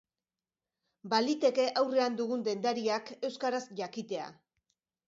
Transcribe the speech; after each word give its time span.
Baliteke 1.13 1.67
aurrean 1.83 2.17
dugun 2.23 2.45
dendariak 2.49 3.13
euskaraz 3.31 3.65
jakitea. 3.83 4.37